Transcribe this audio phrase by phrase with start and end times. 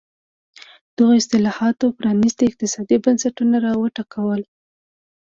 [0.97, 4.41] دغو اصلاحاتو پرانېستي اقتصادي بنسټونه را وټوکول.